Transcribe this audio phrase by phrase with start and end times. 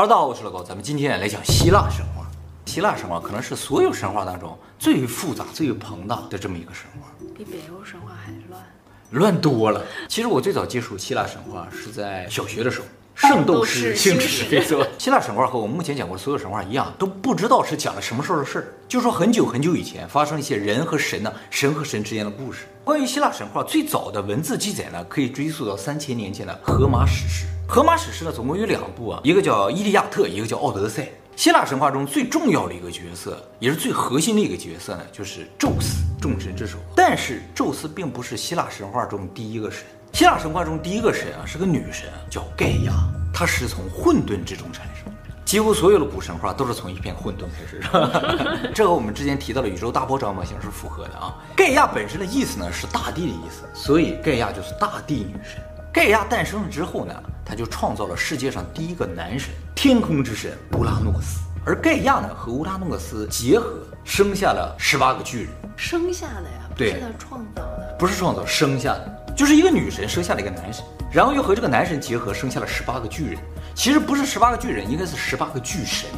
[0.00, 2.26] 哈喽，大家好，我是老高，咱们今天来讲希腊神话。
[2.64, 8.64] 希腊神话可能是所有神话当中最复杂、最庞大的这么一个神话，比北欧神话还乱，
[9.10, 9.84] 乱多了。
[10.08, 12.86] 其实我最早接触希腊神话是在小学的时候，
[13.28, 14.86] 《圣斗士星矢》没错。
[14.96, 22.64] 希腊神话和我们目前讲过的所有神话一样，都不知道是讲了什么时候的事儿，就说很久很久以前发生一些人和神呢，神和神之间的故事。
[22.82, 27.44] 关于希腊神话最早的文字记载呢，可以追溯到三千年前的荷马史诗。
[27.68, 31.02] 荷马史诗呢，总共有两部啊，一个叫《伊利亚特》，一个叫《奥德赛》。
[31.36, 36.78] 希腊神话中最重要的一个角色，也是最核心的一个角色呢，就是宙斯，众神之首。
[36.96, 39.84] 但是宙斯并不是希腊神话中第一个神。
[40.12, 42.92] 希腊神话中第一个神啊，是个女神，叫盖亚，
[43.32, 45.10] 她是从混沌之中产生。
[45.46, 51.34] 几乎所有的古神话都是从一片混沌开始的， 这和我们之前提到的宇宙大爆炸模型是符合的啊。
[51.56, 55.60] 盖亚本身的意思呢，是大地的意思，所以盖亚就是大地女神。
[55.92, 61.40] 盖亚诞生了之后呢，他就创造了世界上第一个男神，天空之神乌拉诺斯。
[61.66, 65.48] 而盖亚呢和乌拉诺斯结合，生下了十八个巨人。
[65.76, 66.70] 生下的呀？
[66.76, 67.96] 对，是他创造的？
[67.98, 73.38] 不是创造，生下的，就是一个女神生下了一个男神，然后又和这个男神结合，生下了十八个巨人。
[73.74, 76.10] 其实不是十八个巨人，应该是十八个巨神。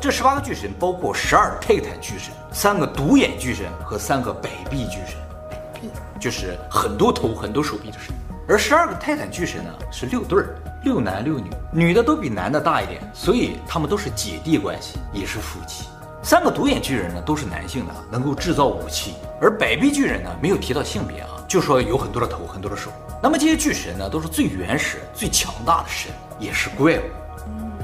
[0.00, 5.16] 这十八个巨神包括十二泰坦巨神，三个独眼巨神和三个百臂巨神。
[5.50, 8.14] 百臂就是很多头、很多手臂的神。
[8.46, 10.54] 而十二个泰坦巨神呢，是六对儿，
[10.84, 15.86] 六男六女，女的都比男的大一点，所以他们都是姐弟关系，也是夫妻。
[16.22, 19.14] 三个独眼巨人呢，都是男性的，能够制造武器。
[19.40, 22.92] 而百臂巨人呢，没有提到性别啊，就说有很多的头，很多的手。
[23.22, 27.02] 那么这些巨神呢，都是最原始、最强大的神，也是怪物。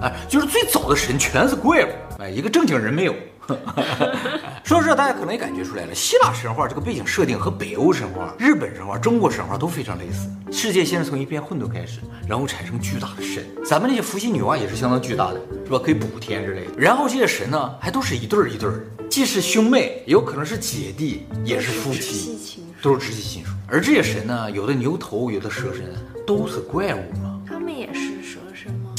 [0.03, 3.15] 哎，就是最早的神全是怪物，哎，一个正经人没有。
[4.65, 10.29] 说到这，大家可能也感觉出来了，希腊神话这个背景设定和北欧神话、日本神话、中国神话都非常类似。
[10.51, 13.45] 世界先是从一片混沌开始，然后产生巨大的神。
[13.65, 15.79] 咱们那些伏羲女娲也是相当巨大的，是吧？
[15.83, 16.73] 可以补天之类的。
[16.79, 22.39] 然后这些神呢，还都是一对儿一对儿，既是兄妹，也有可能是姐弟，也是夫妻，
[22.81, 23.51] 都是直系亲属。
[23.67, 25.85] 而这些神呢，有的牛头，有的蛇身，
[26.27, 27.34] 都是怪物嘛。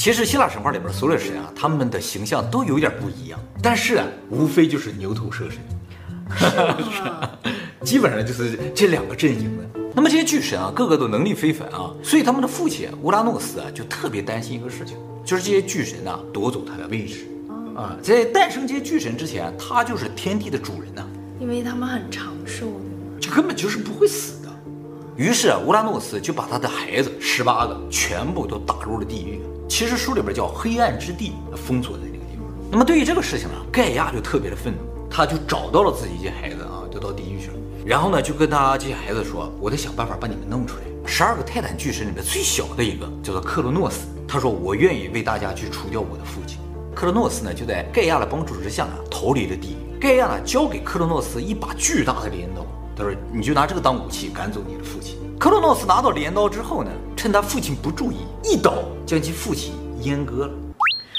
[0.06, 3.36] 其实希腊神话里边所有的神啊，他们的形象都有点不一样。
[3.60, 5.58] 但是啊，无非就是牛头蛇身，
[7.82, 9.80] 基本上就是这两个阵营的。
[9.96, 17.26] 那么这些巨神啊，个个都能力非凡啊，所以他们的父亲乌拉诺斯啊，就特别担心一个事情，就是这些巨神呐、啊、夺走他的位置
[17.74, 17.98] 啊。
[18.00, 21.08] 在诞生这些巨神之前，他就是天地的主人呐、啊，
[21.40, 24.48] 因为他们很长寿的，就根本就是不会死的。
[25.16, 32.46] 于是啊，乌拉诺斯就把他的孩子十八个全部都打入了地狱，其实书里边叫黑暗之地，封锁在那个地方。
[32.70, 34.78] 那么对于这个事情呢，盖亚就特别的愤怒，
[35.10, 37.54] 他就找到了自己一些孩子啊，就到地狱去了。
[37.84, 46.58] 然后呢，就跟他这些孩子说：“我得想办法把你们弄出来。”十二个泰坦巨神里面最小的一个叫做克洛诺斯，他说：“我愿意为大家去除掉我的父亲。”
[46.94, 49.98] 克洛诺斯呢，就在盖亚的帮助之下呢，逃离了地狱。
[50.00, 52.66] 盖亚呢，交给克洛诺斯一把巨大的镰刀，
[52.96, 60.52] 他说：“你就拿这个当武器赶走你的父亲。”克洛诺斯拿到镰刀之后呢，趁他父亲不注意，一刀将其父亲阉割了。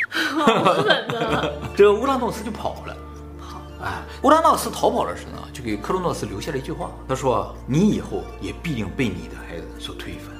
[0.09, 1.45] 好狠啊，
[1.77, 2.97] 这个乌拉诺斯就跑了。
[3.39, 10.35] 跑，哎，乌拉诺斯逃跑的时候呢，就给克洛诺斯留下了一句话，他说：“你以后也必定被你的孩子所推翻。”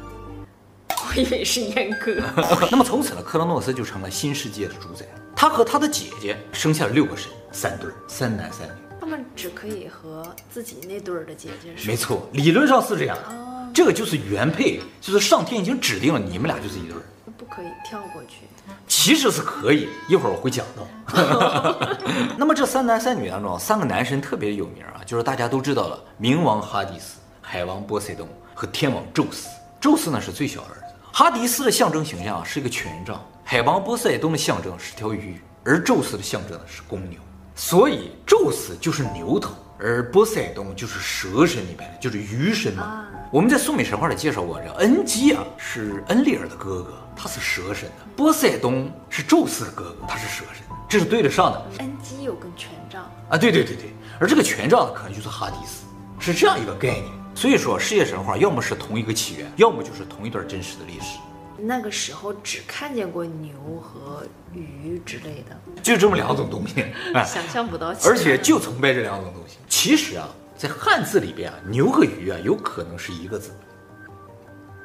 [1.09, 2.19] 我以为是阉割。
[2.71, 5.05] 那么从此呢，克洛诺斯就成了新世界的主宰。
[5.35, 8.71] 他和他的姐姐生下了六个神，三对儿，三男三女。
[8.99, 11.85] 他们只可以和自己那对儿的姐姐生。
[11.87, 13.16] 没错，理论上是这样。
[13.29, 13.47] 哦，
[13.77, 17.03] 这个就是原配，就是上天已经指定了你们俩就是一对儿。
[17.38, 18.47] 不可以跳过去，
[18.88, 20.83] 其实是可以，一会儿我会讲到。
[22.35, 29.47] 那么这三男三女当中，三个男神特别有名啊，就是大家都知道了，冥王哈迪斯、海王波塞冬和天王宙斯。
[29.79, 37.19] 宙斯呢是最小的儿子，哈迪斯的象征形象是一个权杖，海王波塞冬的象征是条鱼，而宙斯的象征呢是公牛，
[37.53, 39.51] 所以宙斯就是牛头。
[39.79, 42.81] 而波塞冬就是蛇神里面的，就是鱼神嘛。
[42.81, 51.66] 啊、我们在苏美神话里介绍过，这恩基啊是恩利尔的哥哥，他是蛇神的；波塞冬是宙斯的哥哥，他是蛇神，这是对得上的。
[51.79, 55.84] 恩基有根权杖啊，对对对对，而这个权杖可能就是哈迪斯，
[56.19, 57.05] 是这样一个概念。
[57.35, 61.19] 所以说，世界神话要么是同一个起源，要么就是同一段真实的历史。
[61.59, 66.81] 那个时候只看见过牛和鱼之类的，就这么两种东西，
[67.13, 69.57] 哎、想象不到，而且就崇拜这两种东西。
[69.67, 73.51] 其实啊，在汉字里边啊，牛和鱼啊，有可能是一个字。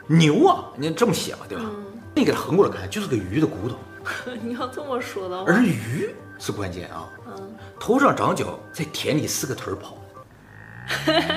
[0.07, 1.65] 牛啊，你这么写嘛，对吧？
[1.67, 1.85] 嗯、
[2.15, 3.77] 你给它横过来看，就是个鱼的骨头。
[4.43, 9.97] 你要这么说的话，而鱼是关键啊，嗯、头上长角，在田里四个腿跑，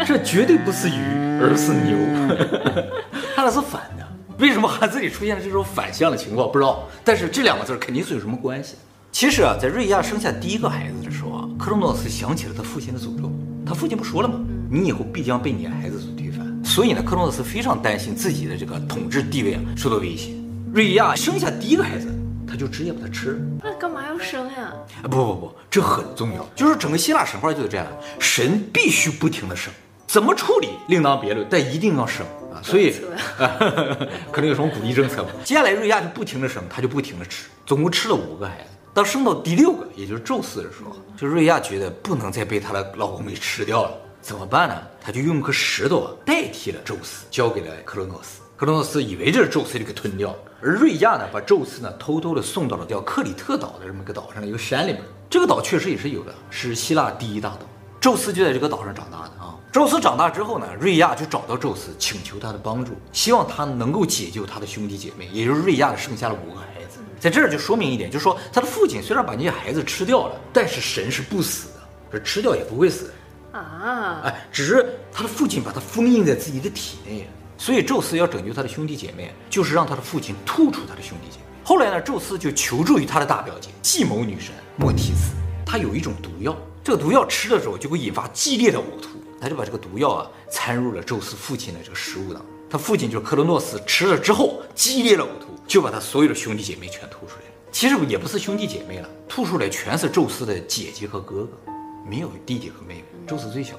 [0.06, 1.96] 这绝对不是鱼，而是牛，
[3.36, 4.06] 它俩是反的。
[4.38, 6.52] 为什么汉字里出现了这种反向的情况？
[6.52, 6.90] 不知道。
[7.06, 8.76] 但是这两个字肯定是有什么关系。
[9.16, 13.32] 其实啊，在瑞亚生下第一个孩子的时候啊，克洛诺斯想起了他父亲的诅咒。
[13.66, 14.42] 他父亲不说了吗？
[14.70, 16.46] 你以后必将被你的孩子所推翻。
[16.66, 20.34] 所以呢，克洛诺斯非常担心自己的这个统治地位啊受到威胁。
[20.74, 22.14] 瑞亚生下第一个孩子，
[22.46, 23.40] 他就直接把他吃了。
[23.64, 24.74] 那干嘛要生呀？
[25.02, 26.46] 啊不不不，这很重要。
[26.54, 27.88] 就是整个希腊神话就是这样，
[28.20, 29.72] 神必须不停的生，
[30.06, 32.26] 怎么处理另当别论，但一定要生。
[32.62, 32.94] 所以，
[34.30, 35.30] 可能有什么鼓励政策吧。
[35.46, 38.72] 接下来瑞亚就不停的生，他就不停的吃，总共吃了五个孩子。
[38.96, 44.82] 当生到第六个，也就是宙斯的时候，就瑞亚觉得不能再被她的老公给吃掉了，怎么办呢？
[45.02, 48.40] 她就用颗石头啊代替了宙斯，交给了克洛诺斯。
[48.56, 55.04] 克洛诺斯以为这是宙斯就给吞掉了，而瑞亚呢，把宙斯呢偷偷的送到了叫克里特岛的这么一个岛上的一个山里边。
[55.30, 57.68] 这个岛确实也是有的，是希腊第一大岛。
[58.00, 59.45] 宙斯就在这个岛上长大的啊。
[59.76, 67.00] 宙斯长大之后呢，瑞亚就找到宙斯，请求他的帮助，希望他能够解救他的兄弟姐妹，也就是瑞亚的剩下了五个孩子。
[67.20, 73.12] 在这儿就说明一点，就是说他的父亲虽然把那些孩子吃掉了，但是神是不死的，这吃掉也不会死
[73.52, 74.22] 啊。
[74.24, 81.44] 哎，只是他的父亲把他封印在自己的体内，所以宙斯要拯救他的兄弟姐妹，就是让他的父亲吐出他的兄弟姐妹。
[81.66, 85.34] 后来呢，宙斯就求助于他的大表姐计谋女神莫提斯，
[85.66, 86.56] 她有一种毒药。
[86.82, 89.10] 这个毒药吃的时候就会引发激烈的呕吐，
[89.46, 92.46] 他就把这个毒药啊掺入了宙斯父亲的这个食物当中。
[92.68, 97.54] 他父亲就是克洛诺斯吃了之后激烈的呕吐，就把他所有的兄弟姐妹全吐出来了。
[97.72, 101.72] 其实也不是兄弟姐妹了，吐出来全是宙斯的姐姐和哥哥，
[102.10, 103.76] 没有弟弟和妹妹，宙斯最小。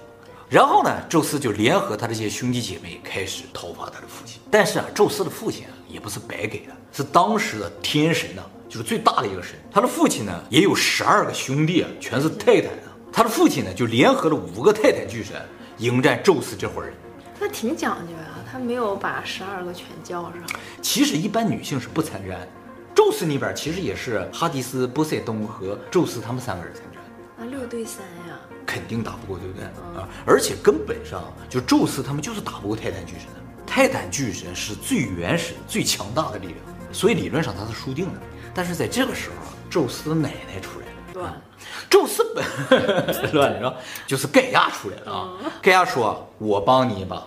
[0.48, 4.40] 然后呢，宙斯就联合他这些兄弟姐妹开始讨伐他的父亲。
[4.48, 9.56] 但是啊，宙斯的父亲啊也不是白给的，是当时的天神呐、就是最大的一个神。
[9.72, 12.94] 他的父亲呢也有十二个兄弟啊，全是泰坦啊。
[13.12, 15.40] 他的父亲呢，就联合了五个泰坦巨神
[15.78, 16.92] 迎战宙斯这伙人，
[17.40, 18.18] 那挺讲究呀。
[18.50, 20.34] 他没有把十二个全叫上。
[20.80, 22.46] 其实一般女性是不参战，
[22.94, 27.02] 宙斯那边其实也是哈迪斯、波塞冬和宙斯他们三个人参战。
[27.36, 29.64] 那六对三呀，肯定打不过，对不对？
[29.94, 33.40] 嗯、啊，而且根本上就宙斯他们就是打不过泰坦巨神的。
[33.66, 36.58] 泰坦巨神是最原始、最强大的力量，
[36.92, 38.20] 所以理论上他是输定的。
[38.54, 40.85] 但是在这个时候啊，宙斯的奶奶出来
[41.22, 41.42] 了。
[41.42, 41.66] 对。
[41.88, 42.44] 宙斯本
[43.32, 43.76] 乱了，然后
[44.06, 45.32] 就是盖亚出来了啊！
[45.62, 47.26] 盖亚说：“我帮你一把，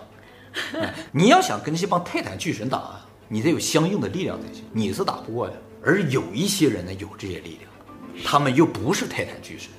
[1.10, 4.64] 你要想跟这些帮泰坦巨神打，你得有相应的力量才行。
[4.72, 5.54] 你是打不过的。
[5.84, 9.70] 而有一些人呢，有这些力量，他们又不是泰坦巨神，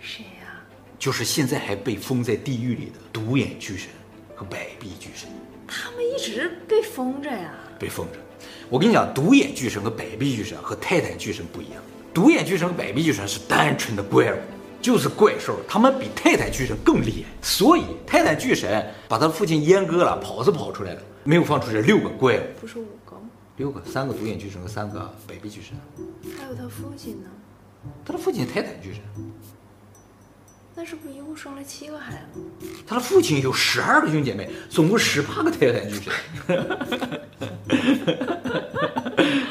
[0.00, 0.60] 谁呀？
[0.98, 3.88] 就是现在还被封在地狱里的独眼巨神
[4.34, 5.28] 和百臂巨神。
[5.66, 8.18] 他们一直被封着呀，被封着。
[8.68, 11.82] 我跟你讲，独眼巨神和百臂巨神和泰坦巨神不一样。”
[12.14, 14.38] 独眼巨神和百臂巨神是单纯的怪物，
[14.80, 17.30] 就是怪兽，他们比泰坦巨神更厉害。
[17.42, 22.42] 所以泰坦巨神把他的父亲阉割了，跑是跑出来了，没有放出这六个怪物。
[22.60, 23.22] 不是五个吗？
[23.56, 25.76] 六个，三个独眼巨神和三个百臂巨神。
[26.38, 27.28] 还有他父亲呢？
[28.04, 29.02] 他的父亲泰坦巨神。
[30.76, 32.40] 那是不是一共生了七个孩子？
[32.86, 36.12] 他的父亲有十二个兄弟姐妹，总共十八个泰坦巨神。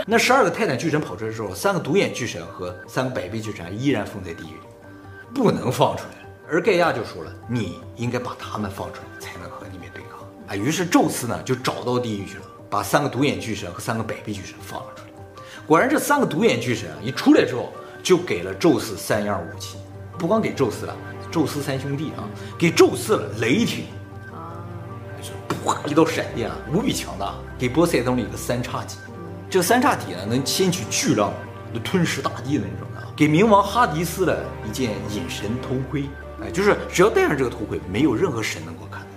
[0.05, 4.59] 那十二个泰坦巨神跑出来之后，三个独眼巨神和三个百臂巨神依然封在地狱里，
[5.33, 6.09] 不能放出来。
[6.49, 15.11] 而盖亚就说了：“你应该把他们放出来，才能和你们对抗。”啊，于是宙斯呢就找到地狱去了，把三个独眼巨神和三个百臂巨神放了出来。
[15.65, 17.71] 果然，这三个独眼巨神啊一出来之后，
[18.03, 19.77] 就给了宙斯三样武器，
[20.17, 20.95] 不光给宙斯了，
[21.31, 22.23] 宙斯三兄弟啊，
[22.57, 23.85] 给宙斯了雷霆
[24.31, 24.55] 啊，
[25.49, 27.33] 噗一道闪电啊，无比强大。
[27.57, 28.97] 给波塞冬了一个三叉戟。
[29.49, 31.31] 这三叉戟呢，能掀起巨浪，
[31.71, 33.07] 能吞噬大地的那种的。
[33.15, 36.05] 给冥王哈迪斯的一件隐神头盔，
[36.41, 39.07] 哎，就是只要戴上这个头盔，没有任何神能够看到，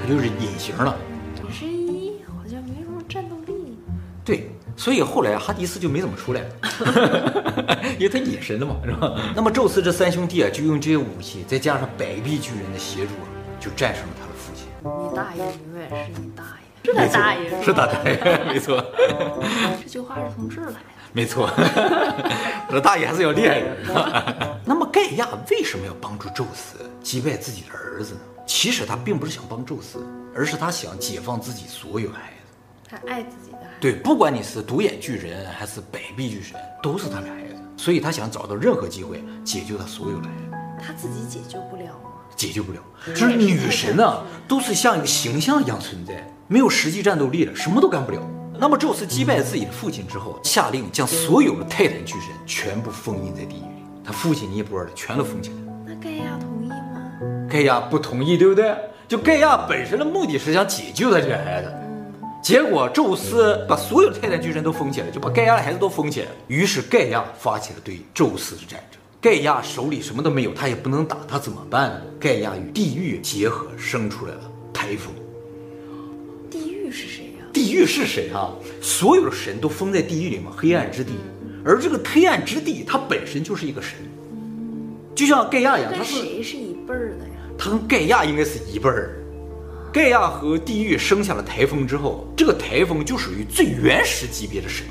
[0.00, 0.96] 他就是隐形了。
[1.44, 3.78] 隐身衣好像没什么战斗力。
[4.24, 4.50] 对，
[4.80, 9.14] 所以后来哈迪斯就没怎么出来了， 因为他隐身了嘛，是吧？
[9.36, 13.12] 那么宙斯这三兄弟啊，就用这些武器，再加上百臂巨人的协助，
[13.60, 14.64] 就战胜了他的父亲。
[14.80, 16.60] 你大爷永远是你大爷。
[16.82, 18.82] 是他大爷，是他大爷，没错。
[19.82, 20.80] 这句话是从这儿来的，
[21.12, 21.50] 没错。
[22.70, 24.60] 这大爷还是要厉害的。
[24.64, 28.20] 那么盖亚为什么要帮助宙斯击败自己的儿子呢？
[28.46, 30.02] 其实他并不是想帮宙斯，
[30.34, 32.39] 而是他想解放自己所有的孩子。
[32.90, 33.70] 他爱自己的孩子。
[33.80, 40.56] 对，不管你是独眼巨人还是百臂巨神，都是他的孩子，所以他想找到任何机会解救他所有的孩子。
[40.84, 42.10] 他自己解救不了吗？
[42.34, 42.80] 解救不了，
[43.14, 46.26] 就是女神呢、啊，都是像一个形象一样存在。
[46.48, 48.20] 没有实际战斗力了，什么都干不了。
[48.58, 53.84] 那么宙斯击败自己的父亲之后，下令将所有的泰坦巨神全部封印在地狱里。
[54.02, 55.56] 他父亲尼泊尔的全都封起来。
[55.86, 57.46] 那盖亚同意吗？
[57.48, 58.76] 盖亚不同意，对不对？
[59.06, 61.72] 就盖亚本身的目的是想解救他这个孩子，
[62.42, 66.28] 结果宙斯把所有的泰坦巨人都封起来，就把盖亚的孩子都封起来。
[66.48, 68.98] 于是盖亚发起了对宙斯的战争。
[69.20, 72.00] 盖亚手里什么都没有，他也不能打，他怎么办呢？
[72.18, 74.40] 盖亚与地狱结合，生出来了
[74.72, 75.12] 台风。
[76.50, 77.44] 地狱是谁呀？
[77.52, 78.50] 地狱是谁啊？
[78.80, 81.12] 所有的神都封在地狱里嘛，黑暗之地。
[81.62, 83.98] 而这个黑暗之地，它本身就是一个神，
[85.14, 87.34] 就像盖亚一样，他是谁是一辈儿的呀？
[87.58, 89.19] 他跟盖亚应该是一辈儿。
[89.92, 94.86] 盖亚和地狱生下了台风之后，这个台风就属于最原始级别的神，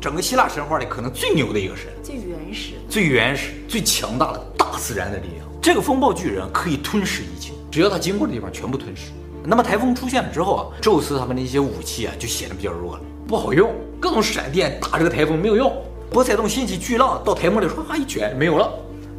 [0.00, 5.46] 整个希腊神话里可能最牛的一个神，最原始、最原始、最强大的大自然的力量。
[5.62, 9.12] 这个风暴巨人可以吞噬一切，只要他经过的地方全部吞噬。
[9.44, 15.72] 那么台风出现了之后啊，宙斯他们的一些武器啊就显得比较弱了，不好用，各种闪电打这个台风没有用。
[16.10, 18.64] 波塞冬掀起巨浪到台风里，唰一卷没有了，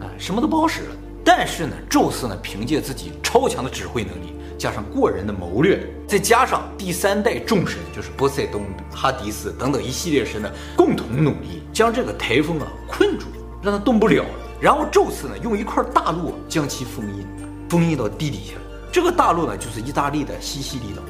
[0.02, 0.96] 啊，什么都不好使了。
[1.24, 13.28] 但是呢，宙斯呢凭借自己超强的指挥能力，加上过人的谋略，再加上第三代众神就是波塞冬、哈迪斯等等一系列神的共同努力，将这个台风啊困住，
[13.62, 14.26] 让它动不了。
[14.60, 17.26] 然后宙斯呢用一块大陆将其封印，
[17.70, 18.54] 封印到地底下。
[18.92, 21.02] 这个大陆呢就是意大利的西西里岛。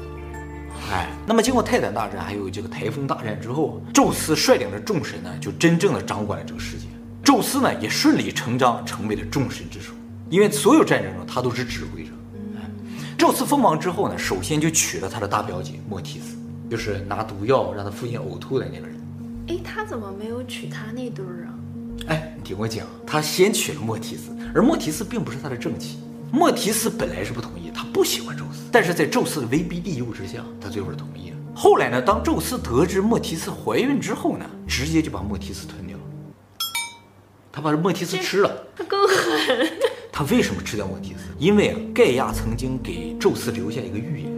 [0.92, 6.84] 哎，那么经过泰坦大战还有这个台风大战之后，宙斯率领着众神呢，就真正的掌管了这个世界。
[7.24, 9.92] 宙斯呢，也顺理成章成为了众神之首，
[10.28, 12.10] 因为所有战争中他都是指挥者。
[13.18, 16.36] 哎，宙斯封王之后呢，首先就娶了他的大表姐莫提斯，
[16.70, 18.96] 就是拿毒药让他父亲呕吐的那个人。
[19.48, 21.50] 哎，他怎么没有娶他那对儿啊？
[22.06, 25.98] 哎，你听我讲，他先娶了莫提斯，而莫提斯并不是他的正妻。
[26.30, 31.36] 莫提斯本来是不同意，他不喜欢宙斯，但是在宙斯的威逼利诱之下，他最后是同意了。
[31.56, 36.04] 后来呢，当宙斯得知莫提斯怀孕之后呢，直接就把莫提斯吞掉了。
[37.50, 39.68] 他把莫提斯吃了，他更狠。
[40.18, 41.28] 他为什么吃掉莫提斯？
[41.38, 44.32] 因为啊，盖亚曾经给宙斯留下一个预言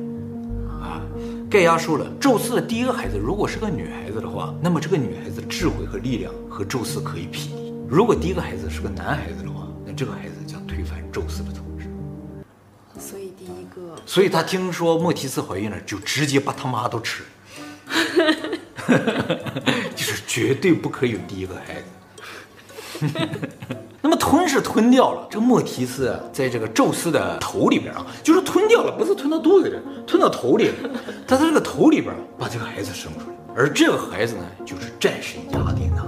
[0.68, 1.00] 啊，
[1.48, 11.86] 盖亚说了，宙斯的第一个孩子如果是个女孩子的话，那么这个女孩子的智慧和力量和宙斯可以匹敌；如果第一个孩子是个男孩子的话，那这个孩子将推翻宙斯的统治。
[13.00, 17.22] 所以第一个，所以他听说莫提斯怀孕了，就直接把他妈都吃，
[19.96, 21.86] 就是绝对不可以有第一个孩子。
[24.02, 29.76] 那么吞是吞掉了，这莫提斯在这个宙斯的头里边啊，就是吞掉了，不是吞到肚子里，
[30.06, 30.70] 吞到头里，
[31.28, 36.04] 他在这个头里边把这个孩子生出来，而这个孩子呢，就是战神雅典娜。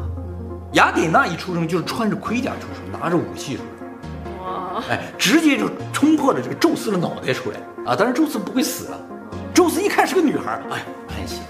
[0.72, 4.82] 雅典娜一出生就是穿着盔甲出生，拿着武器出生。
[4.88, 7.94] 哎，直接就冲破了这个宙斯的脑袋出来啊！
[7.96, 8.98] 但是宙斯不会死啊。
[9.54, 11.40] 宙斯一看是个女孩，哎，安心。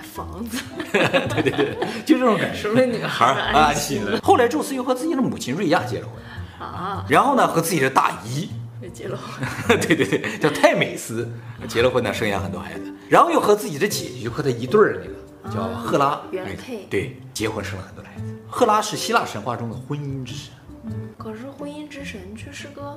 [0.00, 0.58] 房子，
[0.92, 2.58] 对对对，就这种感觉。
[2.58, 4.20] 说女孩安心了。
[4.22, 6.66] 后来宙斯又和自己的母亲瑞亚结了婚。
[6.66, 8.48] 啊，然后呢和自己的大姨。
[8.80, 11.28] 也结了婚， 对对对，叫泰美斯，
[11.66, 15.08] 结了婚呢生下很多孩子，然后又和自己的姐姐就和他一对儿那
[15.50, 16.20] 个叫赫拉。
[16.30, 18.22] 原配，对，结婚生了很多孩子。
[18.48, 20.52] 赫拉是希腊神话中的婚姻之神。
[21.18, 22.96] 可是婚姻之神却是个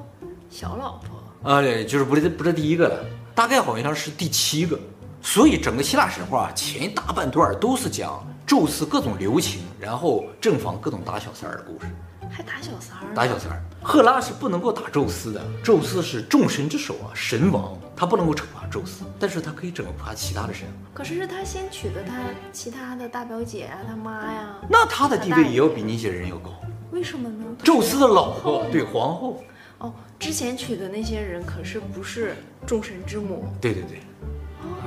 [0.51, 1.51] 小老婆。
[1.51, 3.03] 啊，对，就是不是不是第一个了，
[3.33, 4.79] 大概好像是第七个。
[5.21, 11.87] 所以整个希腊神话前一大半段都是讲宙斯各种留情，然后正房各种打小三儿的故事。
[12.29, 13.13] 还打小三儿？
[13.13, 13.61] 打小三儿。
[13.83, 20.65] 赫拉是不能够打宙斯的，宙斯是众神之首啊，神王，他不能够惩罚宙斯，但是他可以惩罚其他的神。
[20.93, 22.13] 可是是他先娶的他
[22.53, 26.51] 其他的大表姐啊，他妈呀，那他的地位也要比那些人要高。
[26.91, 27.45] 为什么呢？
[27.63, 29.43] 宙斯的老婆，对，皇后。
[29.79, 32.35] 哦，之前娶的那些人可是不是
[32.65, 33.45] 众神之母？
[33.59, 33.99] 对对对。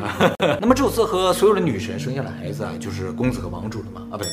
[0.00, 4.06] 哦、 那么宙斯和所有的女神生下的孩子啊，就是公子和王主了嘛？
[4.10, 4.32] 啊，不对。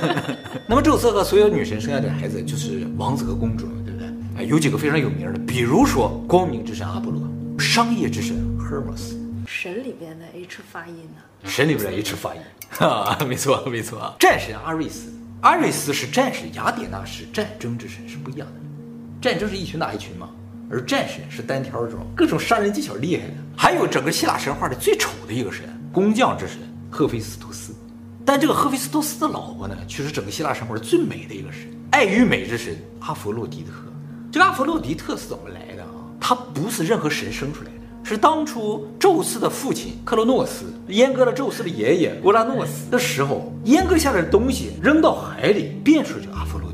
[0.68, 4.08] 那么宙斯和所有女神生下的孩子就是王子和公主了，对不对？
[4.36, 7.22] 啊，有几个非常有名的，比如说光明之神阿波罗，
[7.58, 9.16] 商业之神赫尔墨斯。
[9.46, 11.22] 神里边的 H 发音呢？
[11.44, 14.14] 神里边的 H 发音，哈，没错没错。
[14.18, 15.12] 战神阿瑞斯。
[15.42, 18.54] 阿瑞斯是战士，雅典娜是战争之神，是不一样的。
[19.20, 20.30] 战争是一群打一群嘛，
[20.70, 23.34] 而战神是单挑这种各种杀人技巧厉害的。
[23.56, 26.58] 还有整个希腊神话里最丑的一个神，工匠之神
[26.90, 27.72] 赫菲斯托斯。
[28.24, 33.70] 但这个赫菲斯托斯的老婆呢，却是整个希腊神话里最美的一个神，爱与美之神阿佛洛狄特。
[34.32, 35.88] 这个阿佛洛狄特是怎么来的啊？
[36.20, 37.76] 他不是任何神生出来的。
[38.08, 46.65] 是当初宙斯的父亲克洛诺斯阉割了宙斯的爷爷乌拉诺斯的时候，阉割下来的东西扔到海里，变出这个阿佛洛。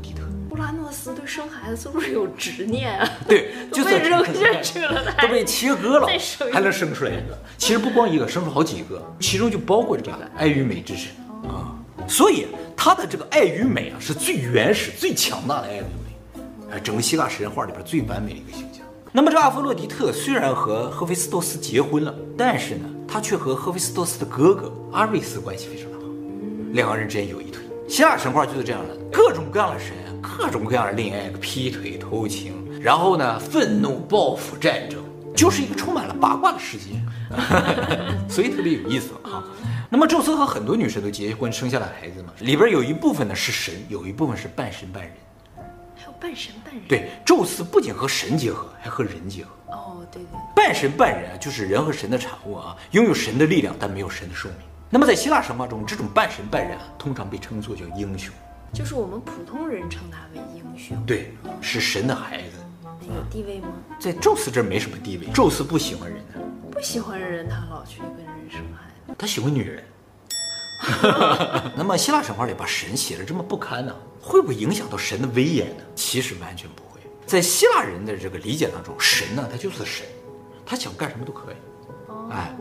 [1.13, 3.09] 斯对生孩子是不是有执念啊？
[3.27, 6.07] 对， 就被扔下去了，都被切割了，
[6.51, 7.37] 还能生出来一个。
[7.57, 11.11] 其实不光一个，生出好几个，其中就包括这个爱与美之神
[11.43, 11.77] 啊。
[12.07, 18.83] 所以他的这个爱与美啊，是最原始、最强大的爱与美，啊，整个希腊神话里边最完美的一个形象。
[19.11, 26.03] 那么这阿佛洛狄特虽然和赫菲斯托斯结婚了，但是呢，他却和赫菲斯托斯的哥哥阿瑞斯关系非常的好，
[26.71, 27.61] 两个人之间有一腿。
[27.87, 29.93] 希腊神话就是这样的，各种各样的神，
[30.23, 35.03] 各种各样的恋爱、劈腿、偷情，然后呢，愤怒、报复、战争，
[35.35, 36.99] 就是一个充满了八卦的世界，
[38.29, 39.43] 所以特别有意思啊。
[39.89, 45.11] 那么宙斯和很多女神都结婚生下了孩子嘛，里边有一部分呢是神，有一部分是半神半人。
[45.95, 46.83] 还有半神半人。
[46.87, 49.51] 对，宙斯不仅和神结合，还和人结合。
[49.67, 50.39] 哦，对对。
[50.55, 54.57] 半神半人啊，就是人和神的产物啊，拥有神的力量，但没有神的寿命。
[54.89, 58.33] 那么在希腊神话中，这种半神半人啊，通常被称作叫英雄。
[58.73, 60.97] 就是我们普通人称他为英雄。
[61.05, 62.57] 对，是神的孩子。
[63.03, 63.67] 有地位吗？
[63.99, 66.41] 在宙斯这儿没什么地位，宙斯不喜欢人呢。
[66.71, 69.15] 不喜欢人，他老去跟人生孩子。
[69.17, 69.83] 他喜欢女人。
[71.77, 75.83] 那么希腊神话里把神写的这么不堪呢，会不会影响到神的威严呢？
[75.95, 76.99] 其实完全不会。
[77.25, 80.05] 在希腊人的这个理解当中，神呢，他就是神，
[80.65, 81.55] 他想干什么都可以。
[82.31, 82.51] 哎，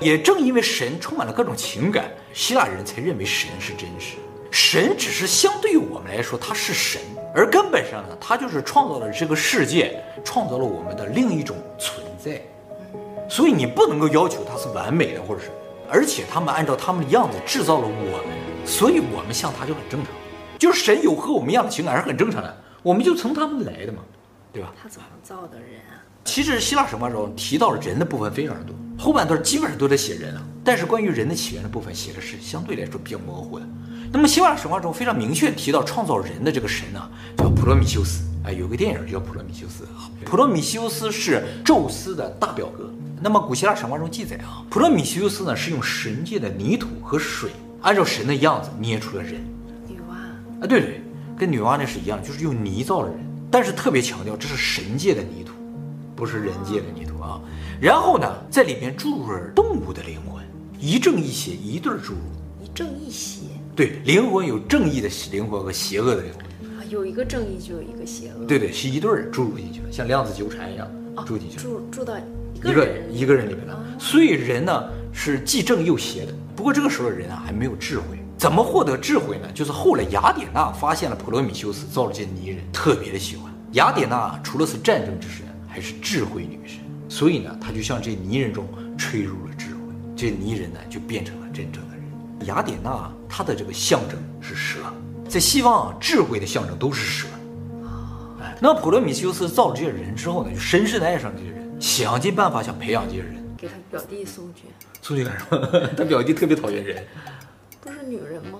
[0.00, 4.16] 也正因为神充满了各种情感，希腊人才认为神是真实。
[4.50, 7.00] 神只是相对于我们来说，他是神，
[7.34, 12.42] 而根本上呢，他就是创造了这个世界，创造了我们的另一种存在。
[13.28, 15.50] 所以你不能够要求他是完美的，或者是。
[15.92, 20.12] 而且他们按照他们的样子制造了我们，所以我们像他就很正常。
[20.58, 23.98] 就是神有和我们一样的情感是很正常的，我们就从他们来的嘛，
[24.52, 24.72] 对吧？
[24.80, 25.98] 他怎么造的人啊？
[26.24, 30.42] 其实希腊神话中提到了人的部分非常多，后半段基本上都在写人啊。
[30.62, 33.66] 但是关于人的起源的部分写的是相对来说比较模糊的。
[34.12, 37.00] 那么希腊神话中非常明确提到创造人的这个神呢，
[37.36, 38.24] 叫普罗米修斯。
[38.42, 40.10] 哎，有个电影叫《普罗米修斯》啊。
[40.24, 42.90] 普罗米修斯是宙斯的大表哥。
[43.22, 47.50] 那么古希腊神话中记载啊，普罗米修斯呢是用神界的泥土和水，
[47.82, 49.34] 按照神的样子捏出了人。
[49.86, 51.02] 女娲啊，对对，
[51.38, 55.52] 跟女娲那是一样，就是用泥造了人，但是特别强调这是神界的泥土，
[56.16, 57.40] 不是人界的泥土啊。
[57.80, 60.42] 然后呢，在里面注入了动物的灵魂，
[60.80, 62.18] 一正一邪一对注入。
[62.64, 63.42] 一正一邪。
[63.74, 66.70] 对，灵魂有正义的灵魂和邪恶的灵魂。
[66.76, 68.44] 啊，有一个正义就有一个邪恶。
[68.46, 71.58] 对对，是一对儿注入进去的，像量子纠缠一样，哦、注进去。
[71.58, 72.14] 注注到。
[72.52, 76.34] 一个人一个人里面了，所以人呢是既正又邪的。
[76.54, 79.50] 不过这个时候的人啊还没有智慧，怎么获得智慧呢？
[79.54, 83.50] 就是后来雅典娜发现了普罗米修斯造了这泥人，特别的喜欢。
[83.72, 91.82] 雅典娜除了是战争之神，还是智慧女神，所以呢，她就向这泥人中吹入了智慧，这泥人呢就变成了真正。
[92.46, 94.80] 雅典娜她的这个象征是蛇，
[95.28, 97.28] 在西方啊，智慧的象征都是蛇。
[98.40, 101.60] 哎，那普罗米修斯造了这些人之后呢，就深深的爱上这些人。
[101.80, 104.64] 想尽办法想培养这些人，给他表弟送去，
[105.00, 105.88] 送去干什么？
[105.96, 107.02] 他表弟特别讨厌人，
[107.80, 108.58] 不是女人吗？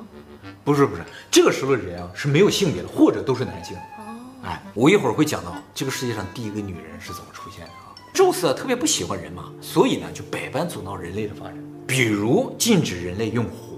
[0.64, 3.77] 不是不是，这个时候的人啊是没有性别的，或者都是男性。
[3.77, 7.93] 哦，哎，我一会儿会讲到这个世界上第一个女人是怎么出现的啊。
[8.14, 13.69] 宙斯啊特别不喜欢人嘛，所以呢就百般阻挠人类的发展，比如禁止人类用火。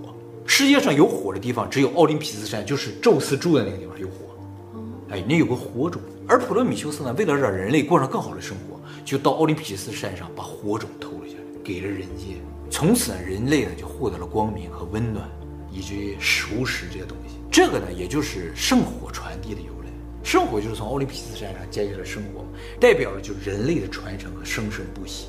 [0.46, 4.14] 世界上有火的地方只有奥林匹斯山，就是宙斯住的那个地方有火。
[5.10, 8.80] 哎，那有个火种，而普罗米修斯呢为了让人类过上更好的生活。
[9.04, 12.36] 就到奥林匹斯山上把火种偷了下来，给了人间。
[12.70, 15.28] 从此呢，人类呢就获得了光明和温暖，
[15.70, 17.36] 以及熟食这些东西。
[17.50, 19.90] 这个呢，也就是圣火传递的由来。
[20.22, 22.44] 圣火就是从奥林匹斯山上接下来生活，
[22.80, 25.26] 代表了就人类的传承和生生不息。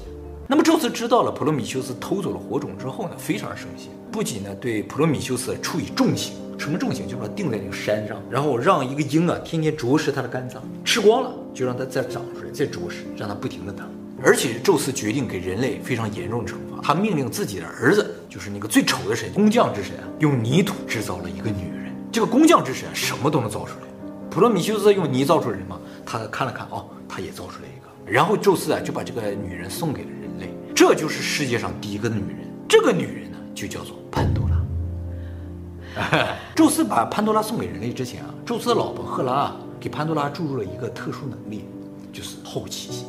[0.48, 6.36] 那么宙斯知道了普罗米修斯偷走了火种之后呢，非常生气，不仅呢对普罗米修斯处以重刑。
[6.60, 7.08] 什么重刑？
[7.08, 13.90] 就把他钉在那个山上，然后让一个鹰啊天天啄食他的肝脏，吃光了就让他再长出来，再啄食，让他不停的疼。
[14.24, 21.92] 而且宙斯决定给人类非常严重的惩罚，他命令自己的儿子，就是那个最丑的神工匠之神啊，用泥土制造了一个女人。
[22.12, 23.88] 这个工匠之神啊，什么都能造出来。
[24.30, 25.80] 普罗米修斯用泥造出人吗？
[26.06, 27.90] 他看了看，哦，他也造出来一个。
[28.06, 32.38] 然后宙斯啊就把这个女人送给了人类，这就是世界上第一个女人。
[32.70, 34.54] 这个女人就叫做潘多拉。
[36.56, 41.66] 宙斯把潘多拉送给人类之前啊，宙斯的老婆赫拉啊给潘多拉注入了一个特殊能力，
[42.12, 43.06] 就是好奇心。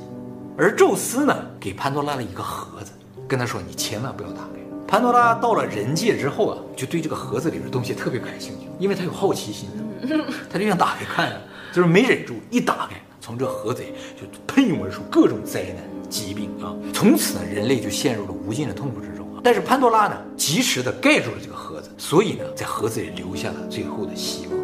[0.57, 2.93] 而宙斯呢，给潘多拉了一个盒子，
[3.27, 9.69] 跟他说：“你千万不要打开。”潘多拉到了人界之后啊，就对这个盒子里的东西特别感兴趣，因为他有好奇心，
[10.53, 11.33] 他就想打开看，
[11.73, 16.77] 就是没忍住，一打开，从这盒子里就喷涌而出各种灾难、疾病啊。
[16.93, 19.14] 从此呢，人类就陷入了无尽的痛苦之中啊。
[19.45, 24.59] 但是潘多拉呢，及时的盖住了这个盒子，所以呢，在盒子里留下了最后的希望。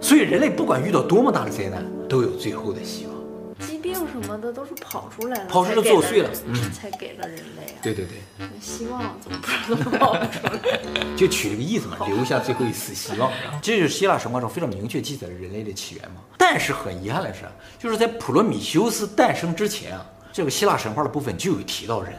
[0.00, 3.14] 所以人类不管遇到多么大的灾难，都有最后的希望。
[3.58, 7.78] 疾病什么的都是跑出来了，跑出来作祟了，嗯，才给了人类啊。
[7.82, 10.60] 对对对，那希望怎么不能跑出来？
[11.14, 13.30] 就取了个意思嘛，留下最后一丝希望。
[13.60, 16.22] 这就是希腊神话中非常明确记载了人类的起源嘛。
[16.38, 17.40] 但是很遗憾的是，
[17.78, 22.14] 就是在普罗米修斯诞生之前啊，这个希腊神话的部分就有提到人。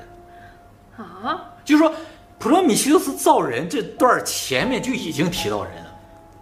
[0.97, 1.93] 啊，就是说
[2.39, 5.93] 普罗米修斯造人这段前面就已经提到人了。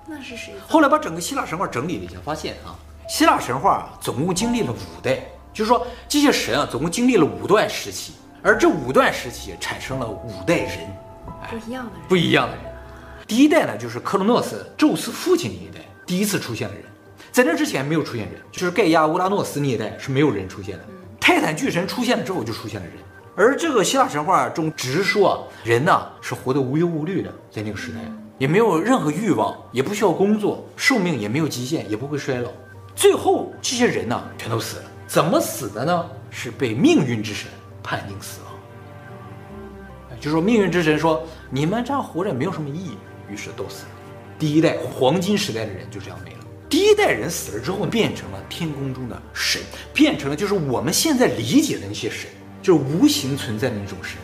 [0.08, 0.54] 那是谁？
[0.68, 2.76] 后来把整个希腊神话整理了一下，发现啊，
[3.10, 5.20] 希腊神话啊总共经历了五代，
[5.54, 8.14] 就是说这些神啊总共经历了五段时期，
[8.44, 10.96] 而这五段时期产生了五代人，
[11.50, 12.64] 不一样的人，不一样的人。
[13.28, 16.84] 第一代呢就是克罗诺斯，宙斯父亲那一代第一次出现的人，
[17.32, 20.86] 在那之前没有出现人，就是盖亚乌拉诺斯那一代是没有人出现的。
[21.20, 22.96] 泰坦巨神出现了之后就出现了人，
[23.36, 28.00] 而这个希腊神话中只是说啊，人呢是活得无忧无虑的，在那个时代。
[28.38, 32.50] 也没有任何欲望，也不需要工作，寿命也没有极限，也不会衰老。
[32.94, 34.84] 最后这些人呢，全都死了。
[35.08, 36.06] 怎么死的呢？
[36.30, 37.50] 是被命运之神
[37.82, 38.52] 判定死亡。
[40.20, 42.98] 就是说命运之神说：“你们这样活着没有什么意义。”
[43.32, 43.92] 于是都死了。
[44.38, 46.38] 第一代黄金时代的人就这样没了。
[46.68, 49.62] 第一代人死了之后，变成了天空中的神，
[49.94, 52.30] 变成了就是我们现在理解的那些神，
[52.66, 54.18] 就是无形存在的那种神。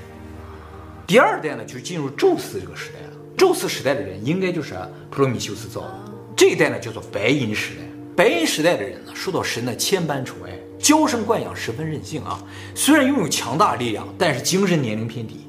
[1.06, 3.14] 第二代呢，就是进入宙斯这个时代了。
[3.38, 4.74] 宙斯时代的人应该就是
[5.12, 7.82] 普罗米修斯造的，这一代呢叫做白银时代。
[8.16, 12.44] 白银时代的人呢，受到神的千般宠爱，娇生惯养，十分任性啊。
[12.74, 15.46] 虽然拥有强大力量，但是精神年龄偏低，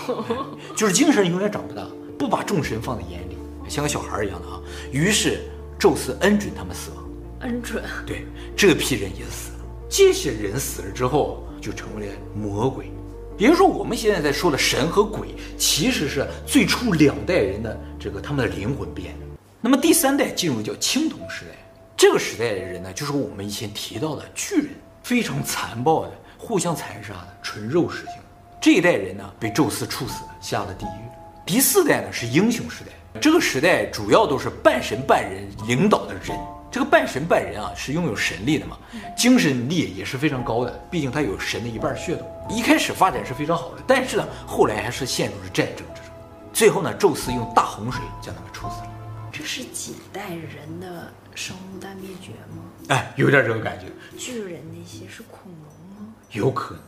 [0.74, 1.86] 就是精神永远长不大，
[2.18, 3.36] 不把众神放在眼里，
[3.68, 4.58] 像个小孩一样的啊。
[4.90, 5.42] 于是
[5.78, 7.04] 宙斯恩准他们死亡，
[7.40, 7.84] 恩准。
[8.06, 8.24] 对，
[8.56, 9.64] 这批人也死了。
[9.90, 12.90] 这些人死了之后，就成为了魔鬼。
[13.38, 19.26] 也就是说，我们现在在说的神和鬼，其实是最初两代人的这个他们的灵魂变的。
[19.60, 21.56] 那么第三代进入叫青铜时代，
[21.96, 24.68] 这个时代的人呢，就是我们以前提到的巨人，
[25.02, 28.14] 非常残暴的，互相残杀的，纯肉食性。
[28.60, 31.00] 这一代人呢，被宙斯处死，下了地狱。
[31.44, 36.38] 第四代呢是英雄时代，这个时代主要都是半神半人领导的人。
[36.74, 38.76] 这个半神半人啊，是拥有神力的嘛，
[39.16, 42.28] 精神力也是非常高的，毕竟他有神的一半血统。
[42.50, 46.10] 一开始发展是非常好的，但是呢，后来还是陷入了战争之中。
[46.52, 48.88] 最后呢，宙斯用大洪水将他们处死了。
[49.30, 52.64] 这是几代人的生物大灭绝吗？
[52.88, 53.86] 哎，有点这个感觉。
[54.18, 56.12] 巨人那些是恐龙吗？
[56.32, 56.82] 有可能。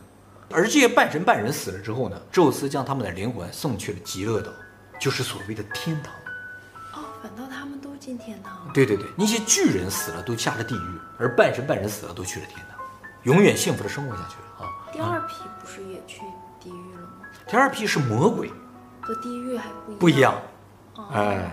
[0.49, 4.51] 而这些半神半人死了之后呢，宙斯将他们的灵魂送去了极乐岛，
[4.99, 6.11] 就是所谓的天堂。
[7.21, 8.69] 反倒他们都进天堂。
[8.73, 12.77] 对对对，那些巨人死了都下了地狱，而半神半人死了都去了天堂，
[13.23, 14.71] 永远幸福的生活下去了啊。
[14.91, 16.21] 第二批不是也去
[16.59, 17.27] 地狱了吗？
[17.47, 18.51] 第二批是魔鬼，
[19.01, 19.65] 和地狱还
[19.99, 20.35] 不一样。
[20.95, 21.51] 不一样，哎，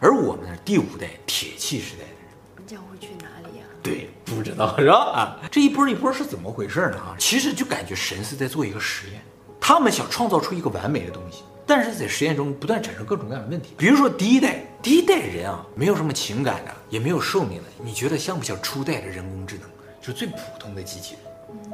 [0.00, 3.64] 而我们是第五代铁器时代的人，这样会去哪里呀？
[3.82, 4.96] 对，不知道是吧？
[4.96, 6.96] 啊，这一波一波是怎么回事呢？
[6.98, 9.22] 啊，其实就感觉神是在做一个实验，
[9.60, 11.44] 他们想创造出一个完美的东西。
[11.66, 19.68] 但是在实验中不断产生各种各样的问题，比如说第一代，第一代人啊，没有什么情感的，也没有寿命的，你觉得像不像初代的人工智能？
[20.00, 21.72] 就是最普通的机器人，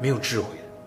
[0.00, 0.46] 没有智慧。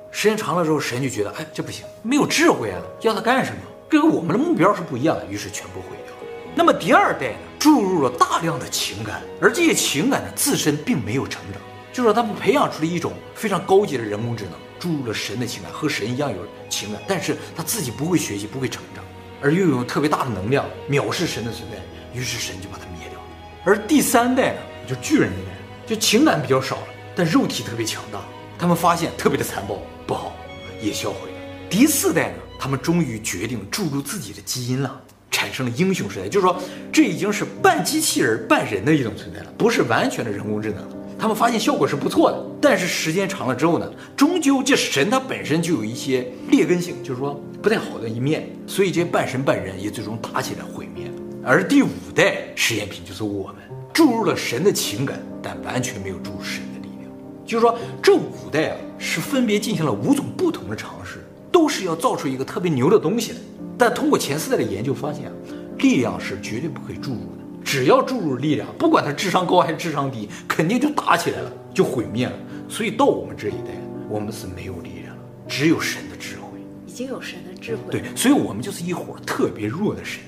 [0.09, 3.57] 时间长了之后，神就觉得，哎，这不行，没有智慧啊，要它干什么？
[3.89, 6.15] 跟我们的目标是不一样的，于是全部毁掉。
[6.55, 14.53] 那么第二代呢，注入了大量的情感，而这些情感呢，自身并没有成长，就是说他们培养出了一种非常高级的人工智能。
[14.79, 16.37] 注入了神的情感，和神一样有
[16.69, 19.03] 情感，但是他自己不会学习，不会成长，
[19.41, 21.77] 而又有特别大的能量，藐视神的存在，
[22.17, 23.25] 于是神就把他灭掉了。
[23.65, 25.57] 而第三代呢，就巨人那代，
[25.87, 28.19] 就情感比较少了，但肉体特别强大，
[28.57, 30.35] 他们发现特别的残暴，不好，
[30.81, 31.37] 也销毁了。
[31.69, 36.61] 第四代呢，他们终于决定注入自己的基因了，产生了英雄时代，就是说
[36.91, 40.94] 这已经是半机器人半人的一种存在了，不是完全的人工智能。
[41.17, 51.13] 他们发现效果是不错的，但是时间长了之后呢，终究这神它本身就有一些劣根性，就是说不太好的一面，所以这半神半人也最终打起来毁灭了。
[51.43, 53.55] 而第五代实验品就是我们
[53.93, 57.11] 注入了神的情感，但完全没有注入神的力量。
[57.45, 63.37] 就是说这五代啊是分别进行了五种不同的尝试，都是要造出一个特别牛的东西来。
[63.77, 65.31] 但通过前四代的研究发现啊，
[65.77, 67.44] 力量是绝对不可以注入的。
[67.65, 72.33] 只要注入力量，不管他智商高还是智商低，肯定就打起来了，就毁灭了。
[72.69, 73.73] 所以到我们这一代，
[74.07, 76.59] 我们是没有力量了，只有神的智慧。
[76.85, 77.81] 已经有神的智慧。
[77.89, 80.21] 对，所以我们就是一伙特别弱的神，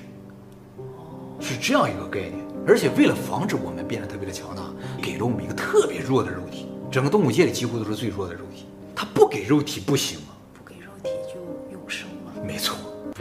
[1.38, 2.44] 是这样一个概念。
[2.66, 4.64] 而且为了防止我们变得特别的强大，
[5.00, 6.66] 给了我们一个特别弱的肉体。
[6.90, 10.34] 整个动物界里几乎都是最弱的肉体，他不给肉体不行吗？
[10.52, 11.40] 不给肉体就
[11.72, 12.44] 永生了。
[12.44, 12.77] 没错。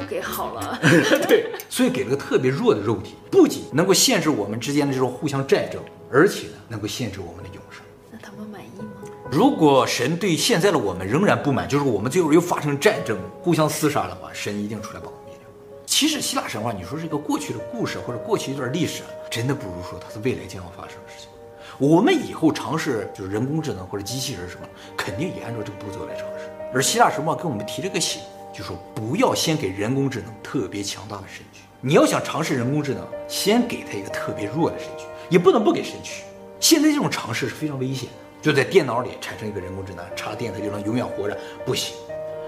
[0.10, 0.80] 给好了，
[1.28, 7.82] 对，所以给了个特别弱的肉体，不仅能够限制我们之间的这种互相战争，而且呢，能够限制我们的永生。
[8.12, 8.88] 那他们满意吗？
[9.30, 15.48] 如果神对现在的我们仍然不满，就是我们最后又发生战争，互相厮杀的话，神一定出来把我们灭掉。
[15.86, 21.30] 其实希腊神话，你说是一个过去的故事或者过去一段历史，真的不如说它是未来将要发生的事情。
[21.78, 26.50] 我们以后尝试就是人工智能或者机器人什么，肯定也按照这个步骤来尝试。
[26.74, 28.22] 而希腊神话跟我们提这个醒。
[28.54, 31.62] 就说不要先给人工智能特别强大的身躯。
[31.80, 36.24] 你要想尝试人工智能，先给它一个特别弱的身躯，也不能不给身躯。
[36.60, 41.96] 现在这种尝试是非常危险的，就在电脑里产生一个人工智能，插电它就能永远活着，不行。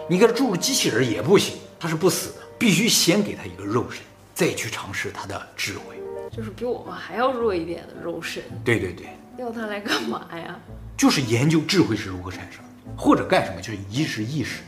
[0.08, 4.02] 你给它注入机器人也不行，它是不死的，必须先给它一个肉身，
[4.34, 5.96] 再去尝试它的智慧。
[6.36, 8.42] 就是比我们还要弱一点的肉身。
[8.66, 9.08] 对对对，
[9.38, 10.60] 要它来干嘛呀？
[10.98, 14.62] 就是研究智慧是如何产生的，或者干什么，就是移植意识。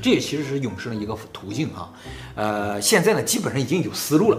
[0.00, 1.92] 这也其实是永生的一个途径啊。
[2.34, 4.38] 呃，现在呢，基本上已经有思路了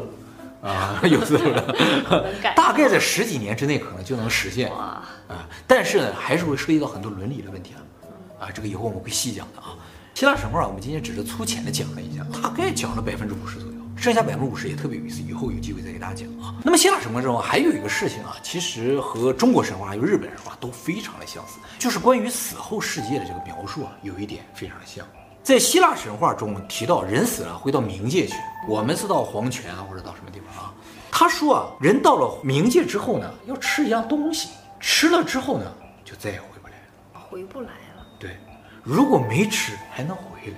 [0.61, 1.75] 啊，有思路了，
[2.55, 5.07] 大概在十几年之内可能就能实现啊。
[5.67, 8.45] 但是呢，还是会涉及到很多伦理的问题啊。
[8.45, 9.75] 啊，这个以后我们会细讲的啊。
[10.15, 16.53] 希腊神话，我们今天只是粗浅的讲了一下，大概讲了百分之五十左右，剩下百分之五十也特别有意思，以后有机会再给大家讲啊。
[16.63, 25.05] 那么希腊神话中还有一个事情啊，其实和中国神话还有日本神话都非常的相似，就是关于死后世界的这个描述啊，有一点非常的像。
[25.43, 28.33] 在希腊神话中提到人死了会到冥界去，
[28.65, 30.73] 我们是到黄泉啊或者到什么地方啊？
[31.11, 35.65] 他说啊，人到了冥界之后呢，要吃一样东西，吃了之后呢，
[36.05, 36.73] 就再也回不来
[37.13, 38.05] 了，回不来了。
[38.17, 38.37] 对。
[38.83, 40.57] 如果没吃还能回来，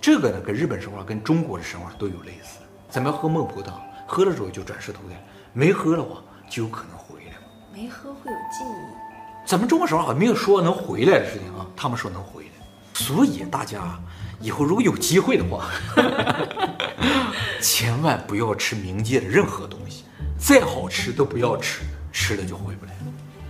[0.00, 2.58] 这个呢跟日本神话跟中国的神话都有类似。
[2.88, 5.20] 咱们喝孟婆汤，喝了之后就转世投胎，
[5.52, 7.32] 没喝的话就有可能回来。
[7.72, 9.46] 没喝会有记忆。
[9.48, 12.50] 咱们中国神话好像没有说能回来的事情啊，他们说能回来。
[12.98, 14.00] 所以大家
[14.40, 15.66] 以后如果有机会的话，
[17.60, 20.04] 千万不要吃冥界的任何东西，
[20.38, 22.98] 再好吃都不要吃，吃了就回不来了。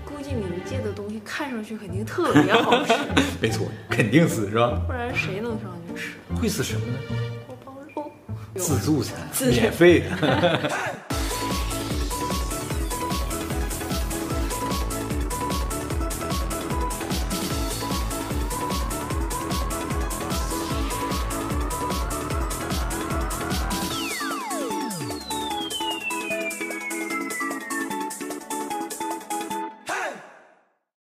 [0.05, 2.93] 估计冥界的东西看上去肯定特别好吃，
[3.41, 4.83] 没错，肯定死是吧？
[4.85, 6.11] 不然谁能上去吃？
[6.41, 6.99] 会死什么呢？
[7.47, 8.11] 锅包肉，
[8.57, 9.15] 自助餐，
[9.49, 10.71] 免费的。